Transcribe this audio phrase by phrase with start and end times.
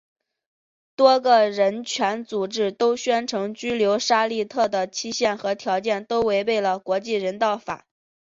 [0.95, 7.85] 多个人权组织都宣称拘留沙利特的期限和条件都违背了国际人道法。